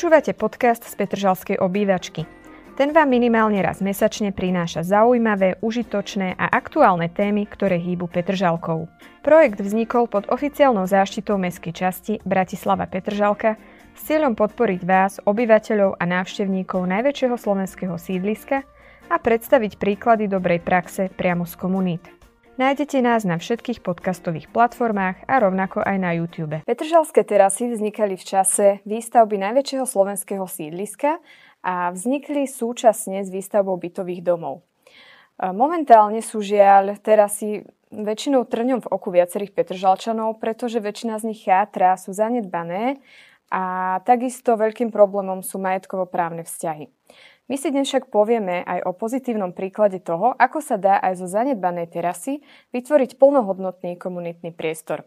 [0.00, 2.24] Počúvate podcast z Petržalskej obývačky.
[2.72, 8.88] Ten vám minimálne raz mesačne prináša zaujímavé, užitočné a aktuálne témy, ktoré hýbu Petržalkou.
[9.20, 13.60] Projekt vznikol pod oficiálnou záštitou mestskej časti Bratislava Petržalka
[13.92, 18.64] s cieľom podporiť vás, obyvateľov a návštevníkov najväčšieho slovenského sídliska
[19.12, 22.19] a predstaviť príklady dobrej praxe priamo z komunít.
[22.60, 26.60] Nájdete nás na všetkých podcastových platformách a rovnako aj na YouTube.
[26.68, 31.24] Petržalské terasy vznikali v čase výstavby najväčšieho slovenského sídliska
[31.64, 34.60] a vznikli súčasne s výstavbou bytových domov.
[35.40, 41.96] Momentálne sú žiaľ terasy väčšinou trňom v oku viacerých Petržalčanov, pretože väčšina z nich chátra,
[41.96, 43.00] sú zanedbané
[43.48, 46.92] a takisto veľkým problémom sú majetkovo-právne vzťahy.
[47.50, 51.26] My si dnes však povieme aj o pozitívnom príklade toho, ako sa dá aj zo
[51.26, 55.02] zanedbanej terasy vytvoriť plnohodnotný komunitný priestor.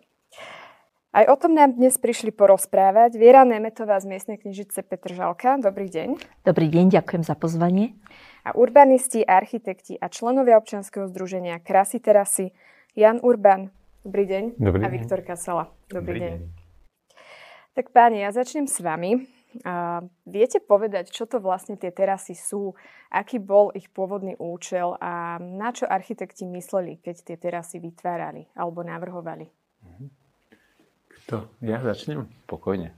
[1.15, 5.55] Aj o tom nám dnes prišli porozprávať Viera Nemetová z miestnej knižice Petržalka.
[5.55, 6.19] Dobrý deň.
[6.43, 7.95] Dobrý deň, ďakujem za pozvanie.
[8.43, 12.51] A urbanisti, architekti a členovia občianskeho združenia Krasy terasy
[12.91, 13.71] Jan Urban.
[14.03, 14.59] Dobrý deň.
[14.59, 14.95] Dobrý a deň.
[14.99, 15.71] Viktor Kasala.
[15.87, 16.33] Dobrý, Dobrý deň.
[16.43, 16.47] deň.
[17.79, 19.23] Tak páni, ja začnem s vami.
[19.61, 22.73] A viete povedať, čo to vlastne tie terasy sú,
[23.13, 28.81] aký bol ich pôvodný účel a na čo architekti mysleli, keď tie terasy vytvárali alebo
[28.81, 29.53] navrhovali?
[31.29, 32.25] To ja začnem?
[32.49, 32.97] Pokojne.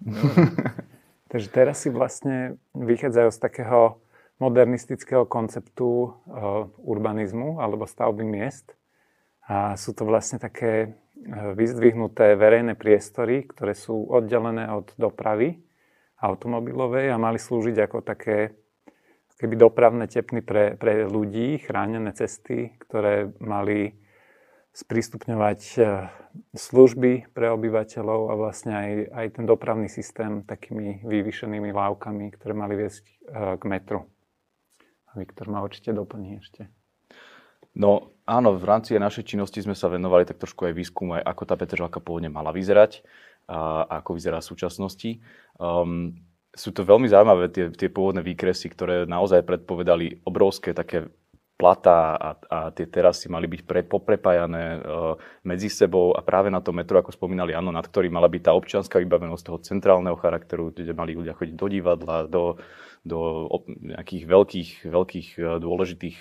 [1.32, 4.00] Takže teraz si vlastne vychádzajú z takého
[4.40, 8.72] modernistického konceptu uh, urbanizmu alebo stavby miest.
[9.46, 15.65] A sú to vlastne také uh, vyzdvihnuté verejné priestory, ktoré sú oddelené od dopravy
[16.26, 18.58] automobilovej a mali slúžiť ako také
[19.36, 24.00] keby dopravné tepny pre, pre ľudí, chránené cesty, ktoré mali
[24.76, 26.12] sprístupňovať eh,
[26.52, 32.76] služby pre obyvateľov a vlastne aj, aj ten dopravný systém takými vyvýšenými lávkami, ktoré mali
[32.76, 34.04] viesť eh, k metru.
[35.12, 36.68] A Viktor ma určite doplní ešte.
[37.76, 41.44] No áno, v rámci našej činnosti sme sa venovali tak trošku aj výskumu, aj ako
[41.44, 43.04] tá Petržalka pôvodne mala vyzerať
[43.48, 45.10] ako vyzerá v súčasnosti.
[45.62, 46.18] Um,
[46.56, 51.12] sú to veľmi zaujímavé tie, tie pôvodné výkresy, ktoré naozaj predpovedali obrovské také
[51.56, 55.16] platá a, a tie terasy mali byť pre, poprepájané uh,
[55.48, 58.52] medzi sebou a práve na to metro, ako spomínali, áno, nad ktorým mala byť tá
[58.52, 62.60] občianská vybavenosť toho centrálneho charakteru, kde mali ľudia chodiť do divadla, do,
[63.08, 66.18] do op- nejakých veľkých, veľkých uh, dôležitých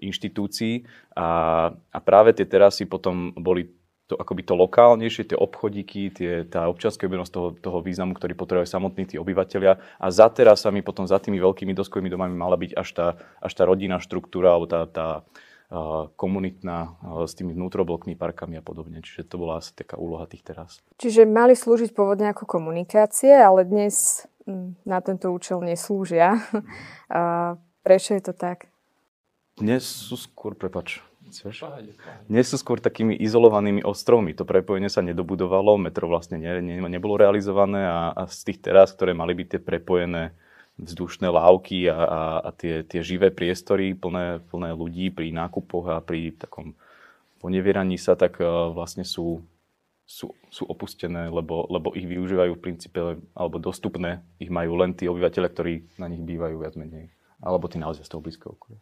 [0.00, 1.28] inštitúcií a,
[1.70, 3.68] a práve tie terasy potom boli
[4.04, 8.68] to akoby to lokálnejšie, tie obchodíky, tie, tá občianská objednosť toho, toho významu, ktorý potrebujú
[8.68, 9.80] samotní tí obyvateľia.
[9.96, 13.06] A za terasami, potom za tými veľkými doskovými domami mala byť až tá,
[13.40, 18.62] až tá rodinná štruktúra, alebo tá, tá uh, komunitná uh, s tými vnútroblokmi, parkami a
[18.64, 19.00] podobne.
[19.00, 20.84] Čiže to bola asi taká úloha tých teras.
[21.00, 26.44] Čiže mali slúžiť pôvodne ako komunikácie, ale dnes mm, na tento účel neslúžia.
[27.08, 28.68] A prečo je to tak?
[29.56, 30.98] Dnes sú skôr, prepač,
[31.34, 31.66] chceš?
[32.30, 34.30] Dnes sú skôr takými izolovanými ostrovmi.
[34.38, 38.94] To prepojenie sa nedobudovalo, metro vlastne ne, ne, nebolo realizované a, a z tých teras,
[38.94, 40.30] ktoré mali byť tie prepojené
[40.78, 46.02] vzdušné lávky a, a, a tie, tie živé priestory plné, plné ľudí pri nákupoch a
[46.02, 46.74] pri takom
[47.38, 49.44] ponevieraní sa, tak uh, vlastne sú,
[50.02, 52.98] sú, sú opustené, lebo, lebo ich využívajú v princípe,
[53.36, 57.12] alebo dostupné ich majú len tí obyvateľe, ktorí na nich bývajú viac menej.
[57.38, 58.80] Alebo tí naozaj z toho blízkeho okolia.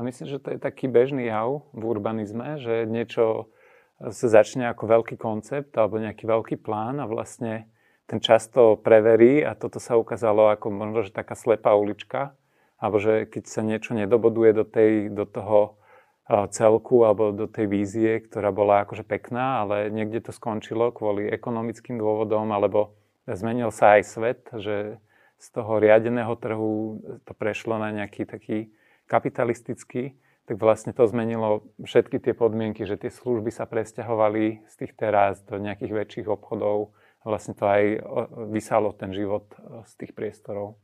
[0.00, 3.52] A myslím, že to je taký bežný jav v urbanizme, že niečo
[4.00, 7.68] sa začne ako veľký koncept alebo nejaký veľký plán a vlastne
[8.08, 12.32] ten čas to preverí a toto sa ukázalo ako možno, že taká slepá ulička,
[12.80, 15.76] alebo že keď sa niečo nedoboduje do, tej, do toho
[16.48, 22.00] celku alebo do tej vízie, ktorá bola akože pekná, ale niekde to skončilo kvôli ekonomickým
[22.00, 22.96] dôvodom, alebo
[23.28, 24.96] zmenil sa aj svet, že
[25.36, 28.72] z toho riadeného trhu to prešlo na nejaký taký
[29.10, 30.14] kapitalistický,
[30.46, 35.42] tak vlastne to zmenilo všetky tie podmienky, že tie služby sa presťahovali z tých terás
[35.42, 36.94] do nejakých väčších obchodov
[37.24, 37.84] vlastne to aj
[38.48, 39.44] vysalo ten život
[39.84, 40.80] z tých priestorov.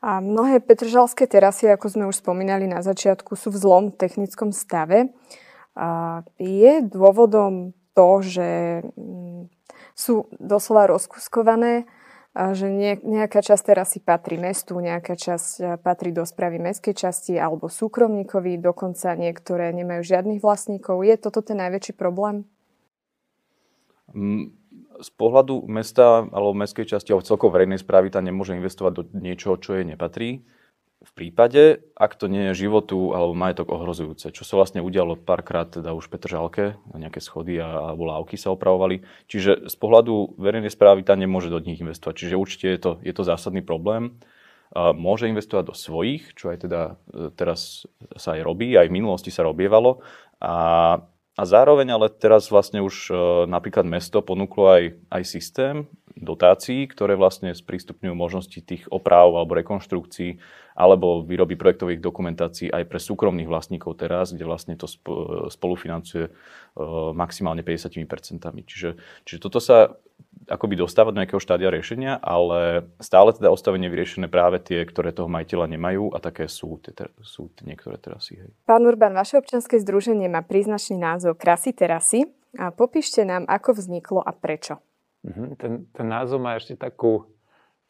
[0.00, 5.12] A mnohé petržalské terasy, ako sme už spomínali na začiatku, sú v zlom technickom stave.
[5.76, 8.48] A je dôvodom to, že
[8.92, 9.48] mm,
[9.96, 11.88] sú doslova rozkuskované
[12.36, 12.68] že
[13.00, 18.60] nejaká časť terasy patrí mestu, nejaká časť e, patrí do správy mestskej časti alebo súkromníkovi,
[18.60, 21.00] dokonca niektoré nemajú žiadnych vlastníkov.
[21.00, 22.44] Je toto ten najväčší problém?
[24.12, 24.52] Mm,
[25.00, 29.56] z pohľadu mesta alebo mestskej časti alebo celkovo verejnej správy tam nemôže investovať do niečoho,
[29.56, 30.44] čo jej nepatrí.
[31.04, 35.68] V prípade, ak to nie je životu alebo majetok ohrozujúce, čo sa vlastne udialo párkrát
[35.68, 36.64] teda už v Petržalke,
[36.96, 39.04] nejaké schody a, alebo lávky sa opravovali.
[39.28, 42.14] Čiže z pohľadu verejnej správy tá nemôže do nich investovať.
[42.16, 44.16] Čiže určite je to, je to zásadný problém.
[44.74, 47.86] Môže investovať do svojich, čo aj teda e, teraz
[48.18, 50.02] sa aj robí, aj v minulosti sa robievalo.
[50.42, 51.06] A
[51.36, 53.14] a zároveň ale teraz vlastne už e,
[53.44, 55.84] napríklad mesto ponúklo aj, aj systém
[56.16, 60.40] dotácií, ktoré vlastne sprístupňujú možnosti tých oprav alebo rekonštrukcií
[60.76, 64.88] alebo výroby projektových dokumentácií aj pre súkromných vlastníkov teraz, kde vlastne to
[65.48, 66.32] spolufinancuje e,
[67.16, 68.04] maximálne 50%.
[68.64, 68.90] Čiže,
[69.24, 69.96] čiže toto sa
[70.48, 75.32] akoby dostáva do nejakého štádia riešenia, ale stále teda ostavenie vyriešené práve tie, ktoré toho
[75.32, 76.92] majiteľa nemajú a také sú, tie,
[77.24, 78.40] sú tie niektoré terasy.
[78.40, 78.52] Hej.
[78.68, 82.28] Pán Urban, vaše občianske združenie má príznačný názov Krasy terasy.
[82.56, 84.80] A popíšte nám, ako vzniklo a prečo.
[85.26, 87.26] Mhm, ten, ten názov má ešte takú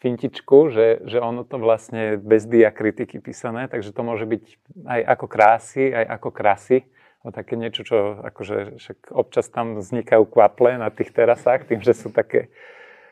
[0.00, 4.44] fintičku, že, že ono to vlastne bez diakritiky písané, takže to môže byť
[4.88, 6.78] aj ako krásy, aj ako krasy.
[7.26, 11.96] O také niečo, čo akože však občas tam vznikajú kvaple na tých terasách, tým, že
[11.96, 12.54] sú také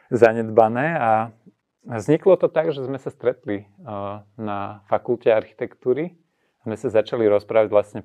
[0.06, 0.94] zanedbané.
[0.94, 1.10] A
[1.82, 3.66] vzniklo to tak, že sme sa stretli
[4.38, 6.14] na fakulte architektúry.
[6.62, 8.00] Sme sa začali rozprávať vlastne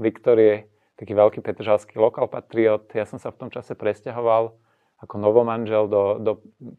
[0.00, 0.64] Viktor
[0.96, 2.88] taký veľký petržalský lokal patriot.
[2.96, 4.63] Ja som sa v tom čase presťahoval
[5.02, 6.32] ako novomanžel do, do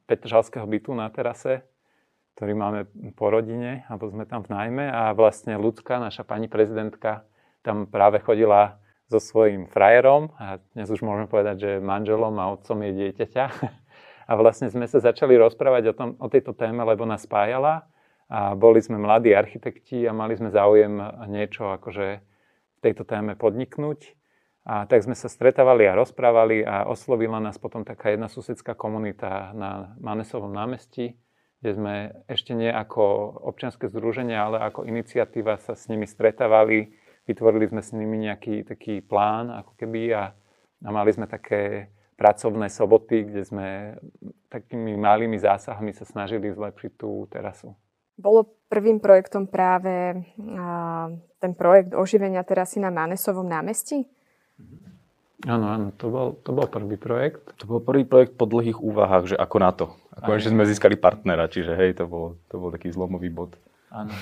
[0.07, 1.65] Petržalského bytu na terase,
[2.35, 2.79] ktorý máme
[3.15, 7.23] po rodine, alebo sme tam v najmä a vlastne ľudská, naša pani prezidentka,
[7.63, 8.77] tam práve chodila
[9.07, 13.45] so svojím frajerom a dnes už môžeme povedať, že manželom a otcom je dieťaťa.
[14.25, 17.85] A vlastne sme sa začali rozprávať o, tom, o tejto téme, lebo nás spájala
[18.25, 20.97] a boli sme mladí architekti a mali sme záujem
[21.29, 24.17] niečo akože v tejto téme podniknúť.
[24.65, 29.53] A tak sme sa stretávali a rozprávali a oslovila nás potom taká jedna susedská komunita
[29.53, 31.21] na Manesovom námestí,
[31.61, 31.93] kde sme
[32.25, 33.01] ešte nie ako
[33.45, 36.97] občianske združenie, ale ako iniciatíva sa s nimi stretávali.
[37.29, 40.33] Vytvorili sme s nimi nejaký taký plán, ako keby, a,
[40.81, 43.67] a mali sme také pracovné soboty, kde sme
[44.49, 47.77] takými malými zásahmi sa snažili zlepšiť tú terasu.
[48.17, 50.25] Bolo prvým projektom práve
[51.37, 54.07] ten projekt oživenia terasy na Manesovom námestí?
[55.45, 57.53] Áno, áno, to bol, to bol prvý projekt.
[57.61, 59.85] To bol prvý projekt po dlhých úvahách, že ako na to.
[60.17, 63.53] Ako že sme získali partnera, čiže hej, to bol, to bol taký zlomový bod.
[63.93, 64.15] Áno.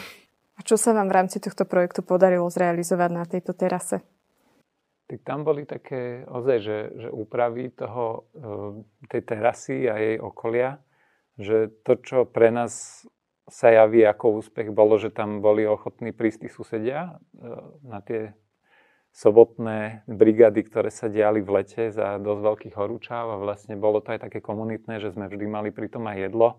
[0.54, 4.04] A čo sa vám v rámci tohto projektu podarilo zrealizovať na tejto terase?
[5.08, 10.82] Tak tam boli také ozaj, že, že úpravy toho, e, tej terasy a jej okolia,
[11.40, 13.04] že to, čo pre nás
[13.48, 17.48] sa javí ako úspech, bolo, že tam boli ochotní prísť susedia e,
[17.84, 18.36] na tie
[19.14, 24.18] sobotné brigády, ktoré sa diali v lete za dosť veľkých horúčav a vlastne bolo to
[24.18, 26.58] aj také komunitné, že sme vždy mali pri tom aj jedlo.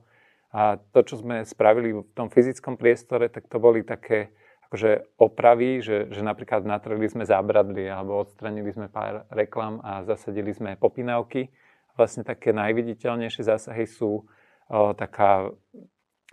[0.55, 4.31] A to, čo sme spravili v tom fyzickom priestore, tak to boli také
[4.71, 10.55] akože opravy, že, že napríklad natreli sme zábradly alebo odstranili sme pár reklam a zasadili
[10.55, 11.51] sme popínavky.
[11.99, 15.51] Vlastne také najviditeľnejšie zásahy sú o, taká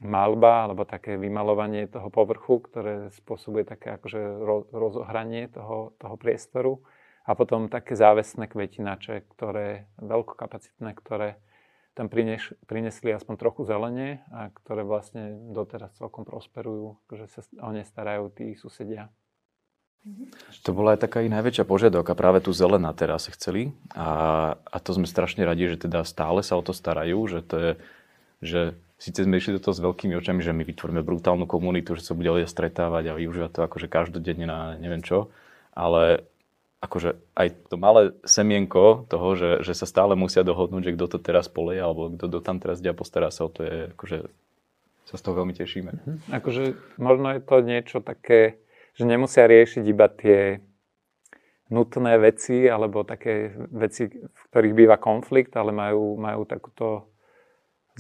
[0.02, 4.20] malba alebo také vymalovanie toho povrchu, ktoré spôsobuje také akože
[4.74, 6.82] rozohranie toho, toho priestoru
[7.22, 11.38] a potom také závesné kvetinače, ktoré, veľkokapacitné, ktoré
[11.94, 17.70] tam prineš, prinesli aspoň trochu zelenie a ktoré vlastne doteraz celkom prosperujú, že sa o
[17.70, 19.14] ne starajú tí susedia.
[20.66, 24.98] To bola aj taká ich najväčšia požiadavka, práve tu zelená teraz chceli a, a to
[24.98, 27.72] sme strašne radi, že teda stále sa o to starajú, že to je,
[28.42, 28.62] že
[29.02, 32.14] síce sme išli do toho s veľkými očami, že my vytvoríme brutálnu komunitu, že sa
[32.14, 35.34] bude ľudia stretávať a využívať to akože každodenne na neviem čo,
[35.74, 36.30] ale
[36.86, 41.18] akože aj to malé semienko toho, že, že sa stále musia dohodnúť, že kto to
[41.18, 44.30] teraz poleje alebo kto to tam teraz ide postará sa o to, je akože
[45.10, 45.92] sa z toho veľmi tešíme.
[45.92, 46.14] Mhm.
[46.38, 46.64] Akože
[47.02, 48.62] možno je to niečo také,
[48.94, 50.62] že nemusia riešiť iba tie
[51.74, 57.11] nutné veci alebo také veci, v ktorých býva konflikt, ale majú, majú takúto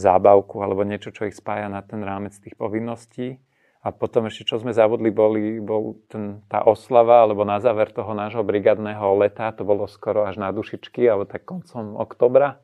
[0.01, 3.37] zábavku alebo niečo, čo ich spája na ten rámec tých povinností.
[3.81, 8.13] A potom ešte, čo sme zavodli, boli, bol ten, tá oslava, alebo na záver toho
[8.13, 12.61] nášho brigadného leta, to bolo skoro až na dušičky, alebo tak koncom oktobra,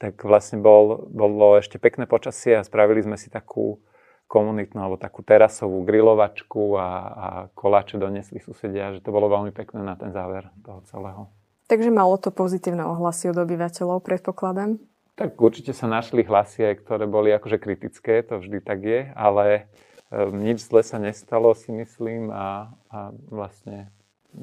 [0.00, 3.84] tak vlastne bol, bolo ešte pekné počasie a spravili sme si takú
[4.32, 9.84] komunitnú, alebo takú terasovú grilovačku a, a koláče donesli susedia, že to bolo veľmi pekné
[9.84, 11.28] na ten záver toho celého.
[11.68, 14.80] Takže malo to pozitívne ohlasy od obyvateľov, predpokladám?
[15.16, 19.64] Tak určite sa našli hlasy, ktoré boli akože kritické, to vždy tak je, ale
[20.12, 23.88] um, nič zle sa nestalo, si myslím, a, a vlastne...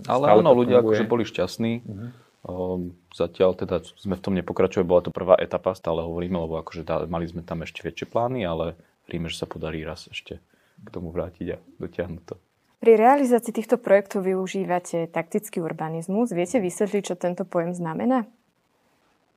[0.09, 1.85] Ale áno, ľudia akože boli šťastní.
[1.85, 2.09] Uh-huh.
[2.43, 6.81] Um, zatiaľ teda sme v tom nepokračovali, bola to prvá etapa, stále hovoríme, lebo akože
[6.81, 8.73] dá, mali sme tam ešte väčšie plány, ale
[9.05, 10.41] veríme, že sa podarí raz ešte
[10.81, 12.35] k tomu vrátiť a dotiahnuť to.
[12.83, 16.35] Pri realizácii týchto projektov využívate taktický urbanizmus.
[16.35, 18.27] Viete vysvetliť, čo tento pojem znamená?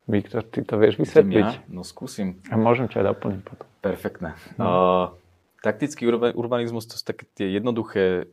[0.06, 1.46] Viktor, ty to vieš vysvetliť?
[1.46, 1.66] Ja?
[1.66, 2.38] No skúsim.
[2.46, 3.66] A môžem ťa doplniť potom.
[3.82, 4.38] Perfektné.
[4.54, 4.64] No.
[4.64, 5.06] Uh,
[5.66, 8.30] taktický urbanizmus to sú také tie jednoduché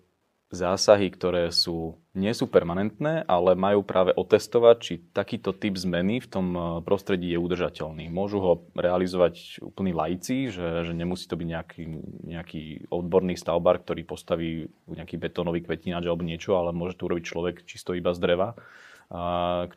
[0.53, 6.29] zásahy, ktoré sú, nie sú permanentné, ale majú práve otestovať, či takýto typ zmeny v
[6.29, 8.13] tom eh, prostredí je udržateľný.
[8.13, 11.83] Môžu ho realizovať úplní laici, že, že nemusí to byť nejaký,
[12.29, 12.63] nejaký
[12.93, 17.97] odborný stavbar, ktorý postaví nejaký betónový kvetinač alebo niečo, ale môže to urobiť človek čisto
[17.97, 18.53] iba z dreva,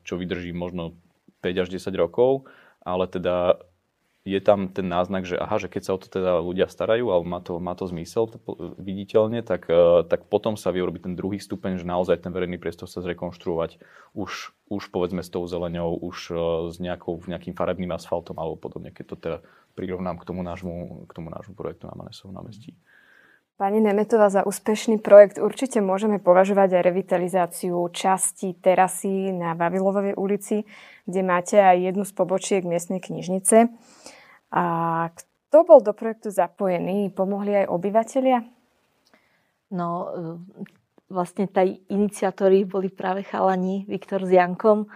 [0.05, 0.97] čo vydrží možno
[1.41, 2.47] 5 až 10 rokov,
[2.87, 3.61] ale teda
[4.27, 7.27] je tam ten náznak, že aha, že keď sa o to teda ľudia starajú, alebo
[7.31, 8.27] má to, má to zmysel
[8.75, 12.91] viditeľne, tak, e, tak potom sa urobiť ten druhý stupeň, že naozaj ten verejný priestor
[12.91, 13.79] sa zrekonštruovať
[14.19, 14.31] už,
[14.67, 16.37] už povedzme s tou zeleňou, už e,
[16.75, 19.39] s nejakou, nejakým farebným asfaltom alebo podobne, keď to teda
[19.79, 22.75] prirovnám k tomu nášmu, k tomu nášmu projektu na Manesovom námestí.
[23.57, 30.69] Pani Nemetová, za úspešný projekt určite môžeme považovať aj revitalizáciu časti terasy na Vavilovej ulici,
[31.09, 33.73] kde máte aj jednu z pobočiek miestnej knižnice.
[34.53, 34.65] A
[35.09, 37.09] kto bol do projektu zapojený?
[37.17, 38.45] Pomohli aj obyvateľia?
[39.73, 40.07] No, e,
[41.09, 44.85] vlastne taj iniciátori boli práve chalani Viktor s Jankom.
[44.85, 44.89] E,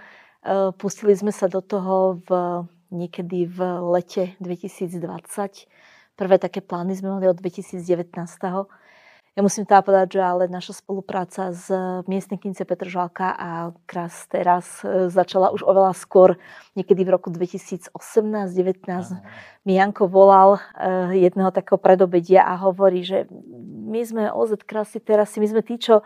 [0.76, 2.31] pustili sme sa do toho v,
[2.93, 5.00] niekedy v lete 2020.
[6.21, 7.81] Prvé také plány sme mali od 2019.
[9.39, 11.73] Ja musím teda povedať, že ale naša spolupráca s
[12.05, 16.37] miestnej knize Petržalka a Kras teraz e, začala už oveľa skôr,
[16.77, 18.85] niekedy v roku 2018-19.
[19.65, 23.29] Mi Janko volal uh, jedného takého predobedia a hovorí, že
[23.89, 26.05] my sme OZ Krasy teraz, my sme tí, čo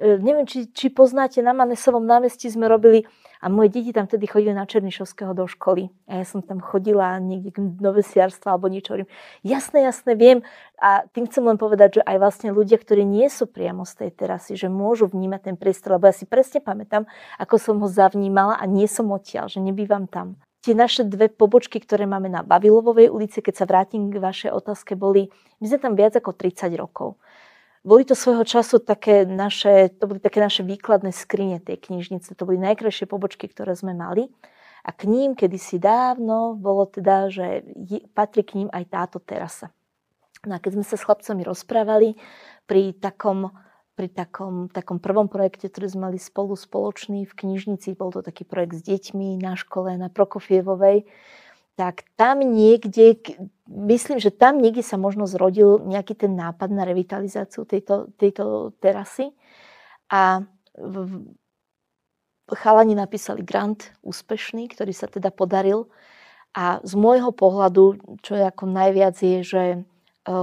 [0.00, 3.04] neviem, či, či poznáte, na Manesovom námestí sme robili
[3.40, 5.88] a moje deti tam tedy chodili na Černišovského do školy.
[6.08, 9.00] A ja som tam chodila niekde k novesiarstva alebo niečo.
[9.40, 10.44] Jasné, jasné, viem.
[10.76, 14.10] A tým chcem len povedať, že aj vlastne ľudia, ktorí nie sú priamo z tej
[14.12, 17.08] terasy, že môžu vnímať ten priestor, lebo ja si presne pamätám,
[17.40, 20.36] ako som ho zavnímala a nie som odtiaľ, že nebývam tam.
[20.60, 24.92] Tie naše dve pobočky, ktoré máme na Bavilovovej ulici, keď sa vrátim k vašej otázke,
[24.92, 27.16] boli, my sme tam viac ako 30 rokov.
[27.80, 32.36] Boli to svojho času také naše, to boli také naše výkladné skrine tej knižnice.
[32.36, 34.28] To boli najkrajšie pobočky, ktoré sme mali.
[34.84, 37.64] A k ním kedysi dávno bolo teda, že
[38.12, 39.72] patrí k ním aj táto terasa.
[40.44, 42.16] No a keď sme sa s chlapcami rozprávali
[42.64, 43.52] pri takom,
[43.92, 48.48] pri takom, takom prvom projekte, ktorý sme mali spolu spoločný v knižnici, bol to taký
[48.48, 51.04] projekt s deťmi na škole na Prokofievovej,
[51.80, 53.16] tak tam niekde,
[53.64, 59.32] myslím, že tam niekde sa možno zrodil nejaký ten nápad na revitalizáciu tejto, tejto terasy.
[60.12, 60.44] A
[60.76, 61.32] v,
[62.52, 65.88] chalani napísali grant úspešný, ktorý sa teda podaril.
[66.52, 69.78] A z môjho pohľadu, čo je ako najviac, je, že e,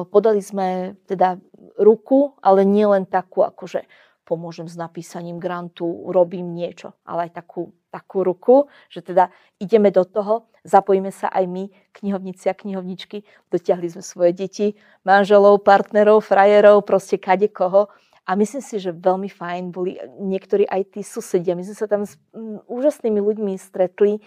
[0.10, 1.38] podali sme teda
[1.78, 3.86] ruku, ale nie len takú, akože
[4.26, 10.06] pomôžem s napísaním grantu, urobím niečo, ale aj takú takú ruku, že teda ideme do
[10.06, 11.64] toho, zapojíme sa aj my,
[11.98, 14.68] knihovníci a knihovničky, dotiahli sme svoje deti,
[15.02, 17.90] manželov, partnerov, frajerov, proste kade koho.
[18.28, 21.56] A myslím si, že veľmi fajn boli niektorí aj tí susedia.
[21.56, 22.20] My sme sa tam s
[22.68, 24.22] úžasnými ľuďmi stretli, e,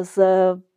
[0.00, 0.16] s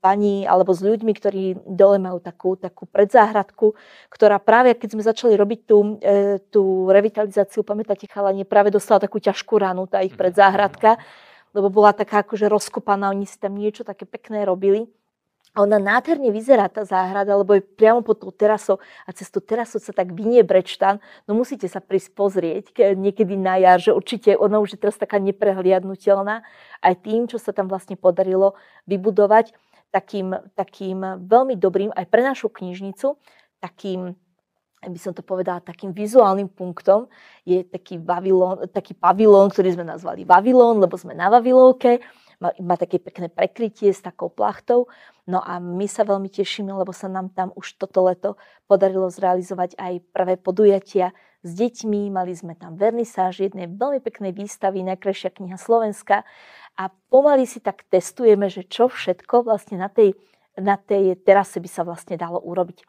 [0.03, 3.71] pani alebo s ľuďmi, ktorí dole majú takú, takú predzáhradku,
[4.11, 9.23] ktorá práve, keď sme začali robiť tú, e, tú revitalizáciu, pamätáte chalanie, práve dostala takú
[9.23, 10.99] ťažkú ranu, tá ich predzáhradka
[11.51, 14.87] lebo bola taká akože rozkopaná, oni si tam niečo také pekné robili.
[15.51, 19.43] A ona nádherne vyzerá, tá záhrada, lebo je priamo pod tou terasou a cez tú
[19.43, 21.03] terasu sa tak vynie brečtan.
[21.27, 25.19] No musíte sa prísť pozrieť niekedy na jar, že určite ona už je teraz taká
[25.19, 26.47] neprehliadnutelná.
[26.79, 28.55] Aj tým, čo sa tam vlastne podarilo
[28.87, 29.51] vybudovať
[29.91, 33.19] takým, takým veľmi dobrým aj pre našu knižnicu,
[33.59, 34.15] takým
[34.81, 37.05] by som to povedala, takým vizuálnym punktom
[37.45, 42.01] je taký, Vavilón, taký pavilón, ktorý sme nazvali Vavilón, lebo sme na Vavilóke.
[42.41, 44.89] Má, má také pekné prekrytie s takou plachtou.
[45.29, 49.77] No a my sa veľmi tešíme, lebo sa nám tam už toto leto podarilo zrealizovať
[49.77, 51.13] aj prvé podujatia
[51.45, 52.09] s deťmi.
[52.09, 56.25] Mali sme tam vernisáž jednej veľmi peknej výstavy, najkrajšia kniha Slovenska.
[56.81, 60.17] A pomaly si tak testujeme, že čo všetko vlastne na tej,
[60.57, 62.81] na tej terase by sa vlastne dalo urobiť.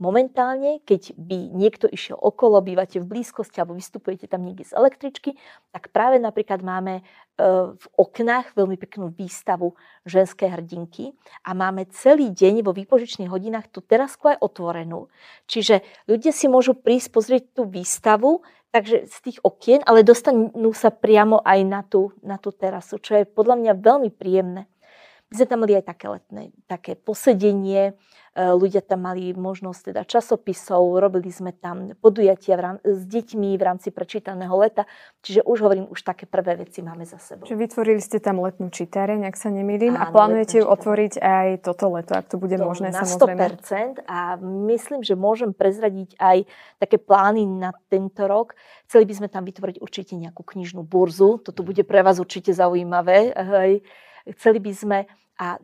[0.00, 5.36] Momentálne, keď by niekto išiel okolo, bývate v blízkosti alebo vystupujete tam niekde z električky,
[5.74, 7.02] tak práve napríklad máme e,
[7.76, 9.76] v oknách veľmi peknú výstavu
[10.08, 11.12] ženské hrdinky
[11.44, 15.12] a máme celý deň vo výpožičných hodinách tú terasku aj otvorenú.
[15.50, 18.40] Čiže ľudia si môžu prísť pozrieť tú výstavu,
[18.72, 23.20] takže z tých okien, ale dostanú sa priamo aj na tú, na tú terasu, čo
[23.20, 24.71] je podľa mňa veľmi príjemné.
[25.32, 27.96] My sme tam mali aj také letné, také posedenie,
[28.36, 33.88] ľudia tam mali možnosť teda časopisov, robili sme tam podujatia rám- s deťmi v rámci
[33.92, 34.88] prečítaného leta,
[35.24, 37.44] čiže už hovorím, už také prvé veci máme za sebou.
[37.44, 41.92] Čiže vytvorili ste tam letnú čítareň, ak sa nemýlim, a plánujete ju otvoriť aj toto
[41.92, 43.56] leto, ak to bude to možné na samozrejme.
[43.56, 44.36] 100% a
[44.68, 46.44] myslím, že môžem prezradiť aj
[46.76, 48.56] také plány na tento rok.
[48.88, 53.32] Chceli by sme tam vytvoriť určite nejakú knižnú burzu, toto bude pre vás určite zaujímavé.
[53.32, 53.84] Hej.
[54.28, 54.98] Chceli by sme
[55.40, 55.58] a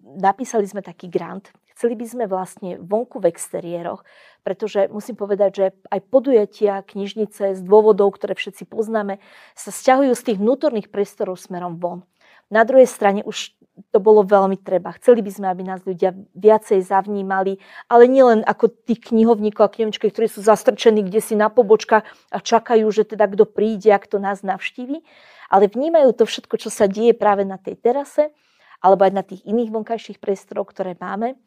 [0.00, 1.52] napísali sme taký grant.
[1.72, 4.06] Chceli by sme vlastne vonku v exteriéroch,
[4.46, 9.18] pretože musím povedať, že aj podujatia, knižnice z dôvodov, ktoré všetci poznáme,
[9.56, 12.06] sa stiahujú z tých vnútorných priestorov smerom von.
[12.52, 13.56] Na druhej strane už
[13.90, 14.94] to bolo veľmi treba.
[14.94, 17.58] Chceli by sme, aby nás ľudia viacej zavnímali,
[17.90, 22.38] ale nielen ako tých knihovníkov a knihovničky, ktorí sú zastrčení kde si na pobočkách a
[22.38, 25.02] čakajú, že teda kto príde a kto nás navštívi,
[25.50, 28.30] ale vnímajú to všetko, čo sa deje práve na tej terase
[28.82, 31.38] alebo aj na tých iných vonkajších priestoroch, ktoré máme.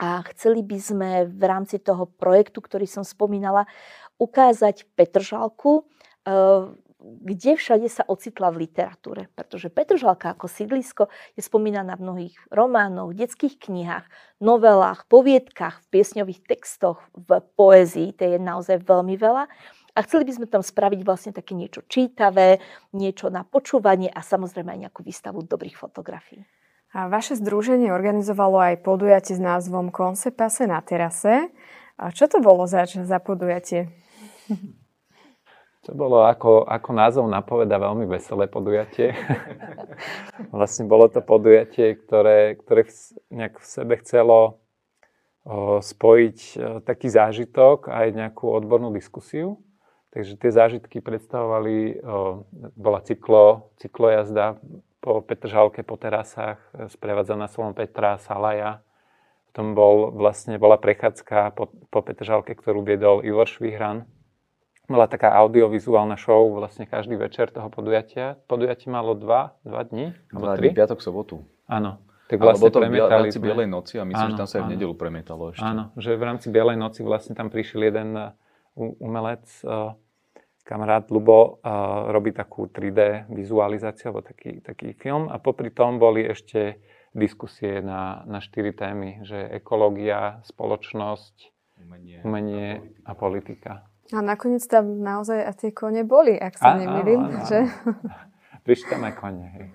[0.00, 3.68] A chceli by sme v rámci toho projektu, ktorý som spomínala,
[4.16, 5.84] ukázať Petržalku,
[6.24, 6.70] eh,
[7.02, 9.26] kde všade sa ocitla v literatúre.
[9.34, 14.06] Pretože Petržalka ako sídlisko je spomínaná v mnohých románoch, detských knihách,
[14.38, 18.14] novelách, poviedkach, v piesňových textoch, v poézii.
[18.16, 19.50] To je naozaj veľmi veľa.
[19.92, 22.62] A chceli by sme tam spraviť vlastne také niečo čítavé,
[22.96, 26.48] niečo na počúvanie a samozrejme aj nejakú výstavu dobrých fotografií.
[26.92, 31.48] A vaše združenie organizovalo aj podujatie s názvom Konsepase na terase.
[31.96, 33.92] A čo to bolo za, za podujatie?
[35.82, 39.18] To bolo, ako, ako názov napoveda, veľmi veselé podujatie.
[40.54, 42.92] vlastne bolo to podujatie, ktoré, ktoré v,
[43.34, 44.62] nejak v sebe chcelo
[45.42, 49.58] o, spojiť o, taký zážitok aj nejakú odbornú diskusiu.
[50.12, 52.04] Takže tie zážitky predstavovali,
[52.76, 54.60] bola cyklo, cyklojazda
[55.00, 56.60] po Petržalke, po terasách,
[56.92, 58.84] sprevádzaná slovom Petra, Salaja.
[59.48, 64.04] Potom bol, vlastne bola prechádzka po, po Petržalke, ktorú viedol Ivor Švihran.
[64.92, 68.36] Bola taká audiovizuálna show vlastne každý večer toho podujatia.
[68.44, 70.12] Podujatie malo dva, dva dni?
[70.28, 71.40] Dva dní, piatok, sobotu.
[71.64, 72.04] Áno.
[72.28, 74.70] Tak vlastne to v rámci Bielej noci a myslím, áno, že tam sa aj v
[74.72, 75.64] nedelu premietalo ešte.
[75.68, 78.16] Áno, že v rámci Bielej noci vlastne tam prišiel jeden
[78.76, 79.44] umelec,
[80.64, 81.60] kamarát Lubo
[82.08, 86.80] robí takú 3D vizualizáciu alebo taký, taký film a popri tom boli ešte
[87.12, 91.52] diskusie na, na štyri témy, že ekológia, spoločnosť,
[91.84, 92.68] umenie, umenie
[93.04, 93.84] a politika.
[93.84, 97.46] A nakoniec tam naozaj a tie kone boli, ak sa nemýlim.
[97.46, 97.60] Že?
[98.66, 99.46] Prišli tam aj kone.
[99.46, 99.66] Hej.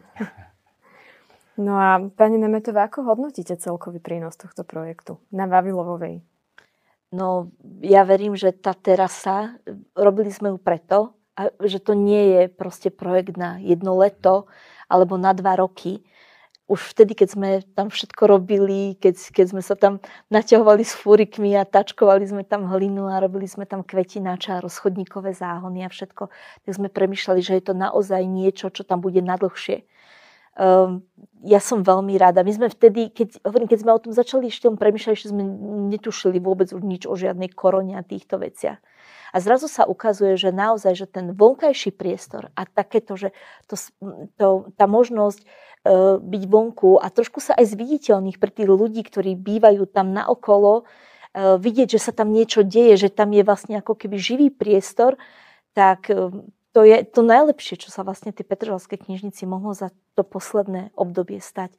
[1.57, 6.21] No a pani Nemetová, ako hodnotíte celkový prínos tohto projektu na Vavilovovej?
[7.09, 7.49] No,
[7.81, 9.57] ja verím, že tá terasa,
[9.95, 14.49] robili sme ju preto, a že to nie je proste projekt na jedno leto
[14.89, 16.01] alebo na dva roky.
[16.67, 17.49] Už vtedy, keď sme
[17.79, 22.67] tam všetko robili, keď, keď sme sa tam naťahovali s fúrikmi a tačkovali sme tam
[22.67, 26.27] hlinu a robili sme tam kvetináča a rozchodníkové záhony a všetko,
[26.67, 29.87] tak sme premyšľali, že je to naozaj niečo, čo tam bude nadlhšie.
[30.57, 31.05] Um,
[31.45, 32.41] ja som veľmi rada.
[32.41, 35.45] My sme vtedy, keď, hovorím, keď sme o tom začali ešte premýšľať, že sme
[35.93, 38.81] netušili vôbec už nič o žiadnej korone a týchto veciach.
[39.37, 43.37] A zrazu sa ukazuje, že naozaj, že ten vonkajší priestor a takéto, že
[43.69, 43.77] to,
[44.41, 45.47] to, tá možnosť e,
[46.17, 50.89] byť vonku a trošku sa aj zviditeľných pre tých ľudí, ktorí bývajú tam naokolo,
[51.37, 55.21] e, vidieť, že sa tam niečo deje, že tam je vlastne ako keby živý priestor,
[55.77, 56.33] tak e,
[56.73, 61.37] to je to najlepšie, čo sa vlastne tej Petržalskej knižnici mohlo za to posledné obdobie
[61.37, 61.77] stať.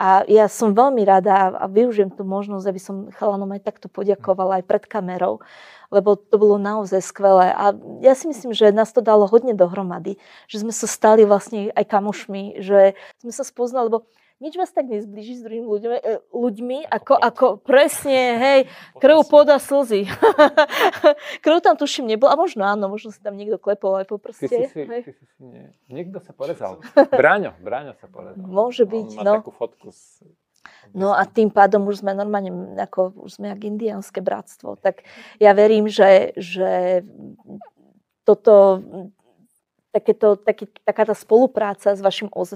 [0.00, 4.60] A ja som veľmi rada a využijem tú možnosť, aby som chalanom aj takto poďakovala
[4.60, 5.44] aj pred kamerou,
[5.92, 7.52] lebo to bolo naozaj skvelé.
[7.52, 10.16] A ja si myslím, že nás to dalo hodne dohromady,
[10.48, 14.08] že sme sa stali vlastne aj kamošmi, že sme sa spoznali, lebo
[14.40, 18.60] nič vás tak nezblíži s druhými ľuďmi, e, ľuďmi ako, ako presne, hej,
[18.96, 20.08] krv, poda, slzy.
[21.44, 24.48] krv tam tuším nebol, a možno áno, možno si tam niekto klepol aj po prste.
[24.48, 25.68] Ty si, si, ty si, si nie.
[25.92, 26.80] Niekto sa porezal.
[27.12, 28.40] Bráňo, Bráňo sa porezal.
[28.40, 29.34] Môže byť, On má no.
[29.44, 30.24] takú fotku s...
[30.96, 32.50] No a tým pádom už sme normálne,
[32.80, 34.80] ako, už sme jak indiánske bratstvo.
[34.80, 35.04] Tak
[35.38, 37.00] ja verím, že, že
[38.24, 38.82] toto
[39.90, 42.54] takéto, taký, taká tá spolupráca s vašim oz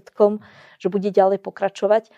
[0.79, 2.11] že bude ďalej pokračovať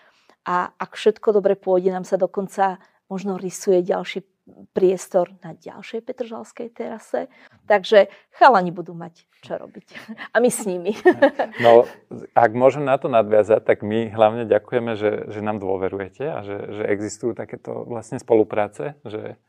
[0.47, 2.79] a ak všetko dobre pôjde, nám sa dokonca
[3.11, 4.23] možno rysuje ďalší
[4.71, 7.27] priestor na ďalšej Petržalskej terase.
[7.67, 9.87] Takže chalani budú mať čo robiť.
[10.33, 10.95] A my s nimi.
[11.59, 11.89] No,
[12.37, 16.57] ak môžem na to nadviazať, tak my hlavne ďakujeme, že, že nám dôverujete a že,
[16.69, 19.41] že existujú takéto vlastne spolupráce, že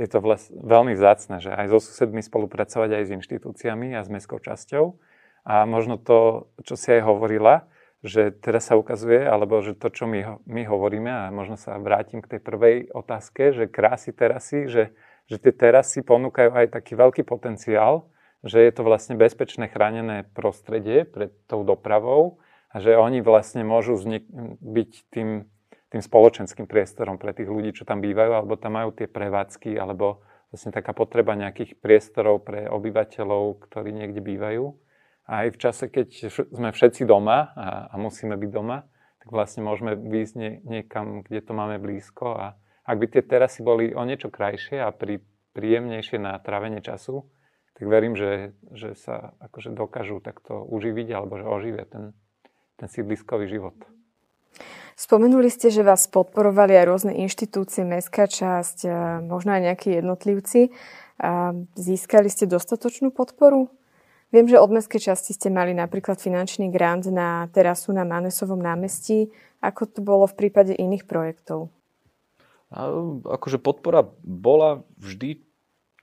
[0.00, 4.08] je to vlast, veľmi vzácne, že aj so susedmi spolupracovať aj s inštitúciami a s
[4.08, 4.96] mestskou časťou.
[5.44, 7.68] A možno to, čo si aj hovorila,
[8.00, 12.24] že teraz sa ukazuje, alebo že to, čo my, my hovoríme, a možno sa vrátim
[12.24, 14.96] k tej prvej otázke, že krásy terasy, že,
[15.28, 18.08] že tie terasy ponúkajú aj taký veľký potenciál,
[18.40, 22.40] že je to vlastne bezpečné chránené prostredie pred tou dopravou
[22.72, 24.00] a že oni vlastne môžu
[24.64, 25.44] byť tým,
[25.90, 30.22] tým spoločenským priestorom pre tých ľudí, čo tam bývajú, alebo tam majú tie prevádzky, alebo
[30.54, 34.70] vlastne taká potreba nejakých priestorov pre obyvateľov, ktorí niekde bývajú.
[35.30, 38.86] A aj v čase, keď sme všetci doma a, a musíme byť doma,
[39.22, 42.34] tak vlastne môžeme výjsť nie, niekam, kde to máme blízko.
[42.34, 42.46] A
[42.86, 45.22] ak by tie terasy boli o niečo krajšie a pri,
[45.54, 47.26] príjemnejšie na trávenie času,
[47.78, 52.12] tak verím, že, že sa akože dokážu takto uživiť alebo že oživia ten,
[52.76, 53.76] ten sídliskový život.
[55.00, 58.84] Spomenuli ste, že vás podporovali aj rôzne inštitúcie, mestská časť,
[59.24, 60.76] možno aj nejakí jednotlivci.
[61.72, 63.72] Získali ste dostatočnú podporu?
[64.28, 69.32] Viem, že od mestskej časti ste mali napríklad finančný grant na terasu na Manesovom námestí.
[69.64, 71.72] Ako to bolo v prípade iných projektov?
[73.24, 75.40] Akože podpora bola vždy,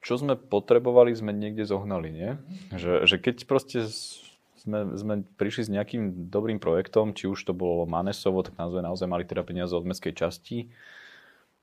[0.01, 2.31] čo sme potrebovali, sme niekde zohnali, nie?
[2.73, 3.85] Že, že keď proste
[4.67, 9.07] sme, sme prišli s nejakým dobrým projektom, či už to bolo Manesovo, tak naozaj, naozaj
[9.07, 10.67] mali teda peniaze od mestskej časti.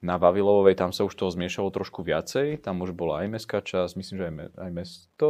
[0.00, 3.92] Na Vavilovej tam sa už toho zmiešalo trošku viacej, tam už bola aj mestská časť,
[4.00, 5.28] myslím, že aj, me, aj mesto.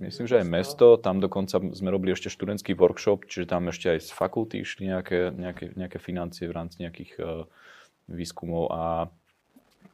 [0.00, 3.98] Myslím, že aj mesto, tam dokonca sme robili ešte študentský workshop, čiže tam ešte aj
[4.00, 7.44] z fakulty išli nejaké, nejaké, nejaké financie v rámci nejakých uh,
[8.08, 9.12] výskumov a,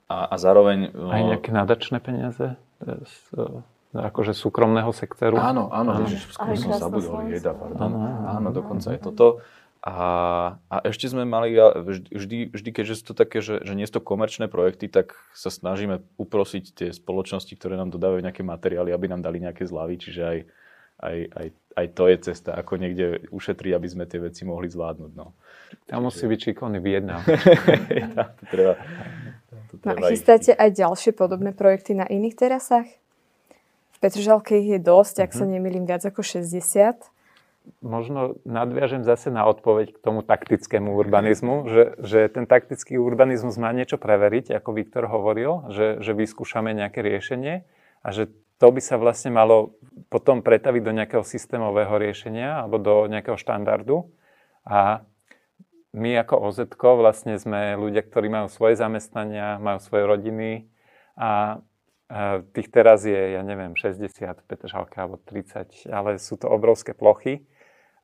[0.07, 0.95] a, a zároveň...
[0.95, 2.55] Uh, aj nejaké nadačné peniaze?
[2.79, 5.39] Z, uh, akože súkromného sektoru.
[5.39, 6.07] Áno, áno, áno.
[6.11, 7.79] Ježiš, skôr som zabudol, jeda, pardon.
[7.79, 9.27] Áno, áno, áno, dokonca je toto.
[9.85, 9.99] A,
[10.73, 11.53] a ešte sme mali,
[12.09, 15.53] vždy, vždy keďže sú to také, že, že nie sú to komerčné projekty, tak sa
[15.53, 20.23] snažíme uprosiť tie spoločnosti, ktoré nám dodávajú nejaké materiály, aby nám dali nejaké zľavy, čiže
[20.25, 20.39] aj,
[21.05, 25.13] aj, aj, aj to je cesta, ako niekde ušetriť, aby sme tie veci mohli zvládnuť.
[25.13, 25.37] No.
[25.85, 27.21] Tam musí byť šikovný Vietnam.
[28.57, 28.81] treba,
[29.69, 33.04] to treba no, chystáte aj ďalšie podobné projekty na iných terasách?
[34.05, 35.53] Petržalke ich je dosť, ak sa mhm.
[35.57, 37.09] nemýlim, viac ako 60.
[37.81, 43.73] Možno nadviažem zase na odpoveď k tomu taktickému urbanizmu, že, že ten taktický urbanizmus má
[43.73, 47.65] niečo preveriť, ako Viktor hovoril, že, že vyskúšame nejaké riešenie
[48.05, 48.29] a že
[48.61, 49.81] to by sa vlastne malo
[50.13, 54.13] potom pretaviť do nejakého systémového riešenia alebo do nejakého štandardu.
[54.69, 55.09] A
[55.97, 60.69] my ako OZ vlastne sme ľudia, ktorí majú svoje zamestnania, majú svoje rodiny
[61.17, 61.65] a
[62.55, 64.07] Tých teraz je, ja neviem, 60
[64.47, 67.43] Petržalka alebo 30, ale sú to obrovské plochy.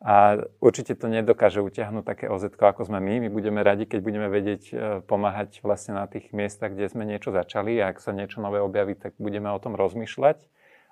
[0.01, 3.29] A určite to nedokáže utiahnuť také OZ, ako sme my.
[3.29, 7.37] My budeme radi, keď budeme vedieť e, pomáhať vlastne na tých miestach, kde sme niečo
[7.37, 7.77] začali.
[7.85, 10.40] A ak sa niečo nové objaví, tak budeme o tom rozmýšľať.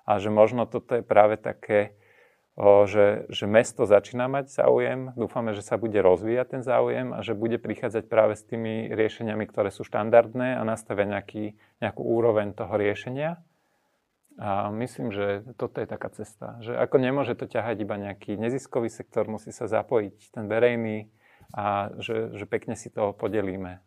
[0.05, 1.97] A že možno toto je práve také,
[2.59, 7.39] že, že mesto začína mať záujem, dúfame, že sa bude rozvíjať ten záujem a že
[7.39, 12.75] bude prichádzať práve s tými riešeniami, ktoré sú štandardné a nastavia nejaký, nejakú úroveň toho
[12.75, 13.39] riešenia.
[14.39, 18.91] A myslím, že toto je taká cesta, že ako nemôže to ťahať iba nejaký neziskový
[18.91, 21.11] sektor, musí sa zapojiť ten verejný
[21.55, 23.83] a že, že pekne si to podelíme.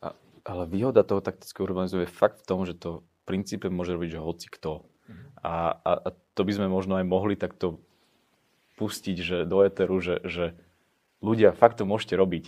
[0.00, 0.16] A,
[0.48, 4.16] ale výhoda toho taktického urbanizmu je fakt v tom, že to v princípe môže robiť,
[4.16, 4.88] že hoci kto.
[5.04, 5.24] Mhm.
[5.44, 5.52] A,
[5.84, 7.80] a, a to by sme možno aj mohli takto
[8.80, 10.56] pustiť že do éteru, že, že
[11.20, 12.44] ľudia, fakt to môžete robiť.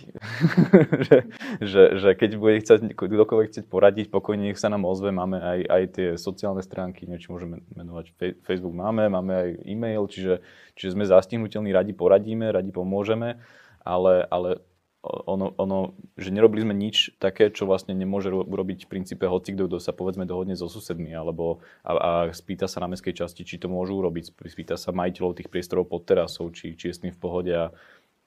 [1.07, 1.17] že,
[1.61, 5.59] že, že keď bude chcieť, kdokoľvek chcieť poradiť, pokojne nech sa nám ozve, máme aj,
[5.69, 10.41] aj tie sociálne stránky, niečo môžeme menovať, Facebook máme, máme aj e-mail, čiže,
[10.73, 13.37] čiže sme zastihnutelní, radi poradíme, radi pomôžeme,
[13.85, 14.65] ale, ale
[15.03, 19.67] ono, ono, že nerobili sme nič také, čo vlastne nemôže urobiť v princípe hoci kto,
[19.75, 23.67] sa povedzme dohodne so susedmi, alebo a, a spýta sa na mestskej časti, či to
[23.67, 27.19] môžu urobiť, spýta sa majiteľov tých priestorov pod terasou, či, či je s tým v
[27.19, 27.75] pohode a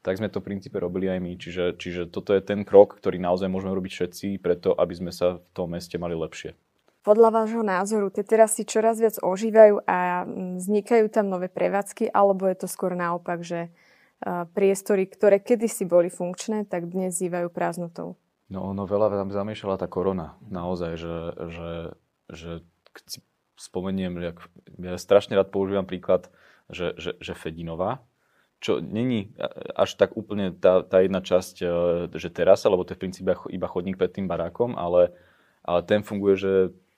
[0.04, 1.32] tak sme to v princípe robili aj my.
[1.34, 5.42] Čiže, čiže toto je ten krok, ktorý naozaj môžeme robiť všetci, preto aby sme sa
[5.42, 6.54] v tom meste mali lepšie.
[7.02, 10.26] Podľa vášho názoru tie terasy čoraz viac ožívajú a
[10.58, 13.70] vznikajú tam nové prevádzky, alebo je to skôr naopak, že
[14.24, 18.16] priestory, ktoré kedysi boli funkčné, tak dnes zývajú prázdnotou.
[18.46, 20.38] No ono veľa tam zamiešala tá korona.
[20.46, 21.16] Naozaj, že,
[21.50, 21.70] že,
[22.30, 22.50] že
[23.10, 23.18] si
[23.58, 24.38] spomeniem, jak,
[24.78, 26.30] ja strašne rád používam príklad,
[26.70, 28.06] že, že, že Fedinová,
[28.60, 29.36] čo není
[29.76, 31.66] až tak úplne tá, tá jedna časť, e,
[32.16, 35.12] že terasa, lebo to je v princípe iba chodník pred tým barákom, ale,
[35.60, 36.52] ale ten funguje, že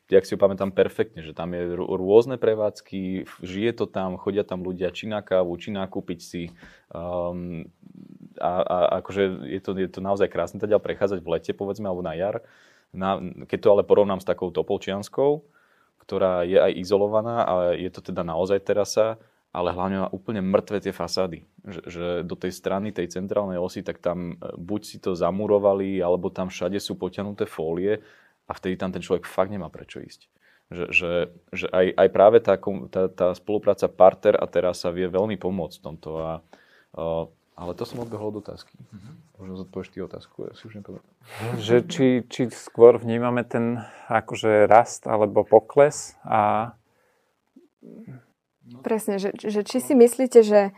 [0.08, 4.64] jak si ho pamätám perfektne, že tam je rôzne prevádzky, žije to tam, chodia tam
[4.64, 6.42] ľudia či na kávu, či nakúpiť si.
[6.88, 7.68] Um,
[8.40, 12.00] a, a akože je to, je to naozaj krásne teda prechádzať v lete, povedzme, alebo
[12.00, 12.40] na jar.
[12.88, 15.44] Na, keď to ale porovnám s takou Topolčianskou,
[16.00, 20.78] ktorá je aj izolovaná, ale je to teda naozaj terasa ale hlavne má úplne mŕtve
[20.78, 21.40] tie fasády.
[21.64, 26.04] Že, že do tej strany, tej centrálnej osy, tak tam e, buď si to zamurovali,
[26.04, 28.04] alebo tam všade sú potiahnuté fólie
[28.48, 30.32] a vtedy tam ten človek fakt nemá prečo ísť.
[30.68, 31.10] Že, že,
[31.52, 32.60] že aj, aj práve tá,
[32.92, 36.10] tá, tá spolupráca parter a terasa vie veľmi pomôcť v tomto.
[36.20, 36.32] A,
[36.92, 37.24] a,
[37.56, 38.76] ale to som odbehol od otázky.
[38.76, 39.14] Mm-hmm.
[39.40, 41.14] Možno zodpovieš ty otázku, ja si už nepamätám.
[41.56, 43.80] Že či, či skôr vnímame ten
[44.12, 46.72] akože rast alebo pokles a
[48.84, 50.76] Presne, že, že či si myslíte, že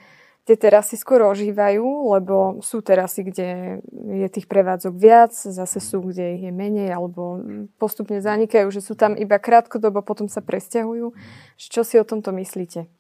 [0.51, 6.35] tie terasy skôr ožívajú, lebo sú terasy, kde je tých prevádzok viac, zase sú, kde
[6.35, 7.39] ich je menej, alebo
[7.79, 11.15] postupne zanikajú, že sú tam iba krátkodobo, potom sa presťahujú.
[11.55, 12.91] Čo si o tomto myslíte?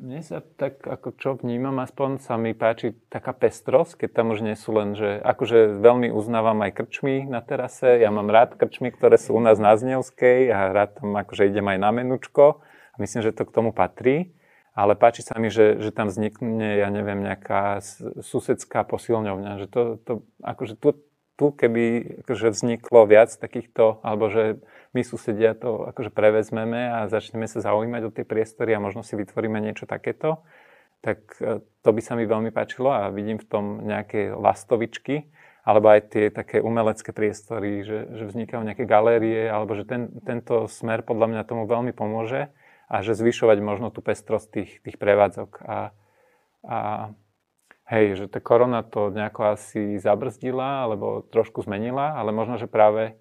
[0.00, 4.40] Mne sa tak, ako čo vnímam, aspoň sa mi páči taká pestrosť, keď tam už
[4.42, 8.00] nie sú len, že akože veľmi uznávam aj krčmy na terase.
[8.00, 11.68] Ja mám rád krčmy, ktoré sú u nás na Znevskej a rád tam akože idem
[11.68, 12.64] aj na menučko.
[12.64, 14.34] A myslím, že to k tomu patrí
[14.74, 17.78] ale páči sa mi, že, že tam vznikne, ja neviem, nejaká
[18.18, 20.98] susedská posilňovňa, že to, to akože tu,
[21.38, 24.58] tu keby akože vzniklo viac takýchto, alebo že
[24.90, 29.14] my susedia to akože prevezmeme a začneme sa zaujímať o tie priestory a možno si
[29.14, 30.42] vytvoríme niečo takéto,
[31.02, 35.30] tak e, to by sa mi veľmi páčilo a vidím v tom nejaké lastovičky,
[35.62, 40.66] alebo aj tie také umelecké priestory, že, že vznikajú nejaké galérie, alebo že ten, tento
[40.66, 42.50] smer podľa mňa tomu veľmi pomôže
[42.88, 45.50] a že zvyšovať možno tú pestrosť tých, tých prevádzok.
[45.64, 45.78] A,
[46.64, 46.78] a
[47.88, 53.16] hej, že tá korona to nejako asi zabrzdila alebo trošku zmenila, ale možno, že práve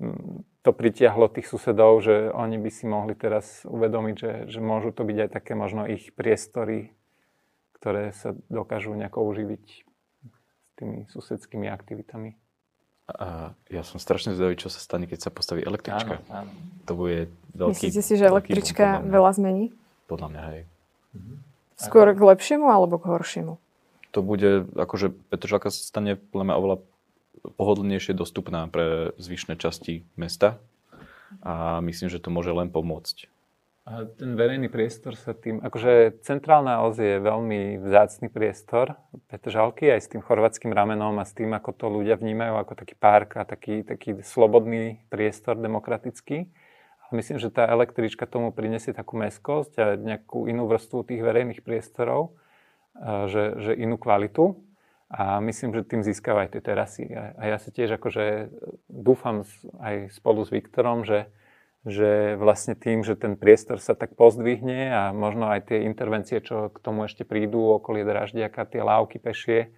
[0.00, 4.92] mm, to pritiahlo tých susedov, že oni by si mohli teraz uvedomiť, že, že môžu
[4.92, 6.92] to byť aj také možno ich priestory,
[7.78, 9.64] ktoré sa dokážu nejako uživiť
[10.28, 12.47] s tými susedskými aktivitami.
[13.08, 16.20] A ja som strašne zvedavý, čo sa stane, keď sa postaví električka.
[16.28, 16.52] Áno, áno.
[16.84, 17.88] To bude veľký...
[17.88, 19.72] Myslíte si, že električka veľa zmení?
[20.12, 20.60] Podľa mňa, hej.
[21.16, 21.34] Mhm.
[21.78, 23.54] Skôr k lepšiemu alebo k horšiemu?
[24.12, 26.76] To bude, akože Petržalka sa stane podľa mňa oveľa
[27.54, 30.58] pohodlnejšie dostupná pre zvyšné časti mesta
[31.44, 33.30] a myslím, že to môže len pomôcť.
[33.88, 39.00] A ten verejný priestor sa tým, akože centrálna os je veľmi vzácný priestor
[39.32, 42.92] Petržalky aj s tým chorvatským ramenom a s tým, ako to ľudia vnímajú ako taký
[43.00, 46.52] park a taký, taký slobodný priestor demokratický.
[47.08, 51.64] A myslím, že tá električka tomu prinesie takú meskosť a nejakú inú vrstvu tých verejných
[51.64, 52.36] priestorov,
[53.32, 54.68] že, že inú kvalitu.
[55.08, 57.08] A myslím, že tým získava aj tie terasy.
[57.16, 58.52] A ja sa tiež akože
[58.92, 59.48] dúfam
[59.80, 61.32] aj spolu s Viktorom, že
[61.86, 66.74] že vlastne tým, že ten priestor sa tak pozdvihne a možno aj tie intervencie, čo
[66.74, 69.70] k tomu ešte prídu okolie Draždiaka, tie lávky pešie,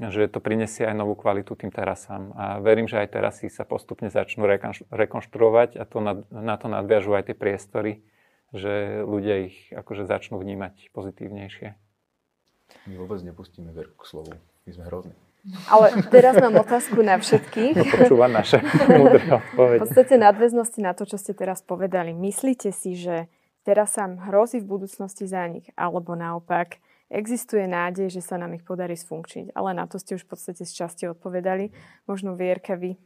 [0.00, 2.32] že to prinesie aj novú kvalitu tým terasám.
[2.32, 4.48] A verím, že aj terasy sa postupne začnú
[4.88, 8.00] rekonštruovať a to na, na to nadviažú aj tie priestory,
[8.56, 11.76] že ľudia ich akože začnú vnímať pozitívnejšie.
[12.88, 14.32] My vôbec nepustíme Verku k slovu.
[14.64, 15.14] My sme hrozní.
[15.72, 18.04] Ale teraz mám otázku na všetkých.
[18.04, 18.60] Počúva naše
[19.00, 19.80] múdre odpovede.
[19.80, 22.12] V podstate nadväznosti na to, čo ste teraz povedali.
[22.12, 23.26] Myslíte si, že
[23.64, 25.72] teraz sa hrozí v budúcnosti zánik?
[25.80, 26.76] Alebo naopak,
[27.10, 29.52] existuje nádej, že sa nám ich podarí sfunkčniť?
[29.58, 31.74] Ale na to ste už v podstate z časti odpovedali.
[32.06, 32.96] Možno Vierka, vy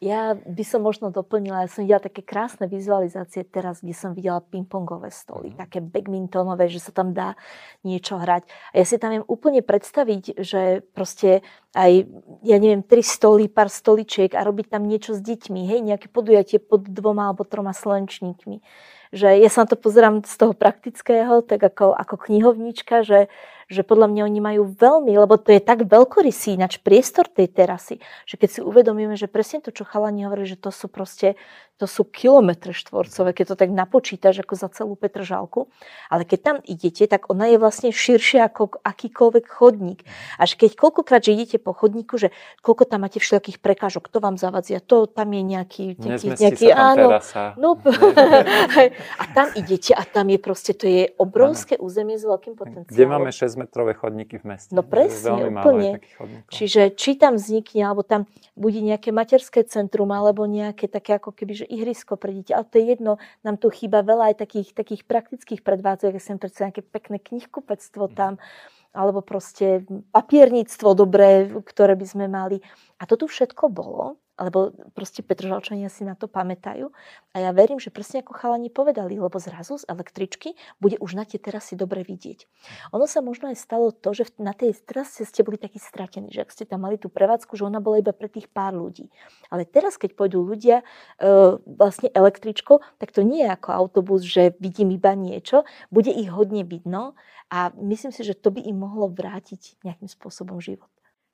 [0.00, 4.40] ja by som možno doplnila, ja som videla také krásne vizualizácie teraz, kde som videla
[4.40, 5.60] pingpongové stoly, mm.
[5.60, 7.36] také badmintonové, že sa tam dá
[7.84, 8.48] niečo hrať.
[8.72, 11.44] A ja si tam viem úplne predstaviť, že proste
[11.76, 12.08] aj,
[12.40, 16.64] ja neviem, tri stoly, pár stoličiek a robiť tam niečo s deťmi, hej, nejaké podujatie
[16.64, 18.64] pod dvoma alebo troma slnečníkmi.
[19.10, 23.26] Že ja sa na to pozerám z toho praktického, tak ako, ako knihovnička, že,
[23.70, 28.02] že podľa mňa oni majú veľmi, lebo to je tak veľkorysý ináč priestor tej terasy,
[28.26, 31.38] že keď si uvedomíme, že presne to, čo chalani hovorili, že to sú proste,
[31.78, 35.72] to sú kilometre štvorcové, keď to tak napočítaš ako za celú Petržalku.
[36.12, 40.04] Ale keď tam idete, tak ona je vlastne širšia ako akýkoľvek chodník.
[40.36, 44.36] Až keď koľkokrát, že idete po chodníku, že koľko tam máte všelijakých prekážok, to vám
[44.36, 47.42] zavadzia, to tam je nejaký, nejaký, nejaký sa áno, terasa.
[47.56, 47.80] no,
[49.22, 51.88] a tam idete a tam je proste, to je obrovské áno.
[51.88, 52.92] územie s veľkým potenciálom.
[52.92, 54.72] Kde máme 6 metrové chodníky v meste.
[54.72, 56.00] No presne, úplne.
[56.48, 58.24] Čiže či tam vznikne, alebo tam
[58.56, 62.52] bude nejaké materské centrum, alebo nejaké také ako keby, že ihrisko pre dieťa.
[62.56, 63.12] Ale to je jedno,
[63.44, 68.08] nám tu chýba veľa aj takých, takých praktických predvádzok, ja som predsa nejaké pekné knihkupectvo
[68.08, 68.14] mhm.
[68.16, 68.32] tam,
[68.90, 72.58] alebo proste papierníctvo dobré, ktoré by sme mali.
[72.98, 76.88] A to tu všetko bolo, lebo proste Petržalčania si na to pamätajú.
[77.36, 81.28] A ja verím, že presne ako chalani povedali, lebo zrazu z električky bude už na
[81.28, 82.48] tie terasy dobre vidieť.
[82.96, 86.48] Ono sa možno aj stalo to, že na tej terase ste boli takí stratení, že
[86.48, 89.12] ak ste tam mali tú prevádzku, že ona bola iba pre tých pár ľudí.
[89.52, 90.84] Ale teraz, keď pôjdu ľudia e,
[91.60, 96.64] vlastne električkou, tak to nie je ako autobus, že vidím iba niečo, bude ich hodne
[96.64, 97.12] vidno
[97.50, 100.88] a myslím si, že to by im mohlo vrátiť nejakým spôsobom život.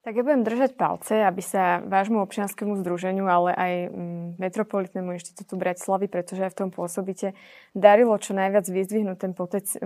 [0.07, 5.59] Tak ja budem držať palce, aby sa vášmu občianskému združeniu, ale aj mm, Metropolitnému inštitútu
[5.59, 7.35] Bratislavy, pretože aj v tom pôsobíte,
[7.75, 9.35] darilo čo najviac vyzdvihnúť ten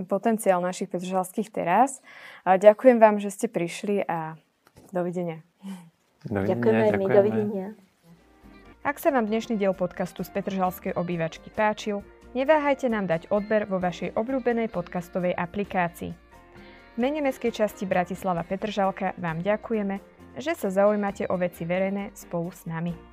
[0.05, 2.05] potenciál našich petržalských terás.
[2.45, 4.37] Ďakujem vám, že ste prišli a
[4.93, 5.41] dovidenia.
[6.29, 7.01] Dovidenia, ďakujeme, ďakujeme.
[7.01, 7.67] my, dovidenia.
[8.85, 12.05] Ak sa vám dnešný diel podcastu z Petržalskej obývačky páčil,
[12.37, 16.13] neváhajte nám dať odber vo vašej obľúbenej podcastovej aplikácii.
[16.91, 22.51] V mene mestskej časti Bratislava Petržalka vám ďakujeme že sa zaujímate o veci verejné spolu
[22.51, 23.10] s nami.